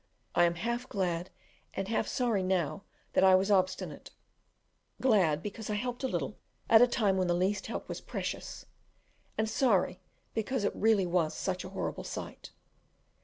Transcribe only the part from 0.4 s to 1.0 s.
am half